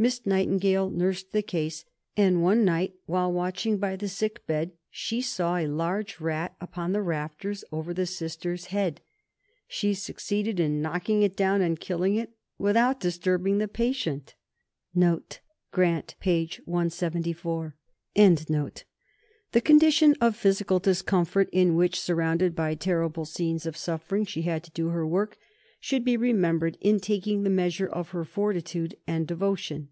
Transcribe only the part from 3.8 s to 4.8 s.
the sick bed,